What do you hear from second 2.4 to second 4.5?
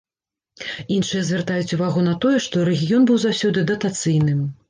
што рэгіён быў заўсёды датацыйным.